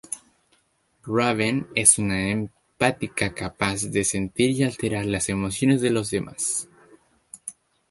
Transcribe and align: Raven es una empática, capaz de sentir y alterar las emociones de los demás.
Raven 1.05 1.67
es 1.75 1.99
una 1.99 2.29
empática, 2.31 3.35
capaz 3.35 3.83
de 3.91 4.03
sentir 4.03 4.49
y 4.49 4.63
alterar 4.63 5.05
las 5.05 5.29
emociones 5.29 5.79
de 5.79 5.91
los 5.91 6.09
demás. 6.09 6.67